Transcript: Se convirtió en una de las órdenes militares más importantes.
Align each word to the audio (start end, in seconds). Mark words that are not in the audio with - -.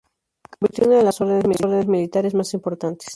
Se 0.49 0.57
convirtió 0.59 0.83
en 0.85 0.89
una 0.89 0.97
de 0.97 1.03
las 1.03 1.21
órdenes 1.21 1.87
militares 1.87 2.33
más 2.33 2.55
importantes. 2.55 3.09